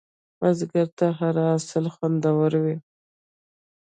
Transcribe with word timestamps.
بزګر 0.39 0.87
ته 0.97 1.07
هره 1.19 1.43
حاصل 1.49 1.85
خوندور 1.93 2.51
وي 2.63 2.75